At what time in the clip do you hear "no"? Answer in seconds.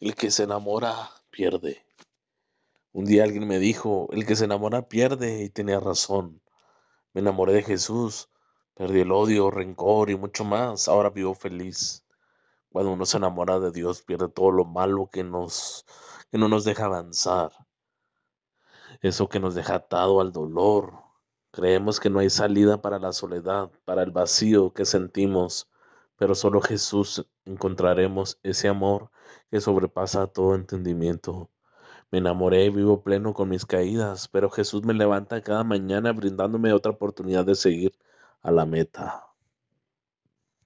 16.38-16.48, 22.08-22.20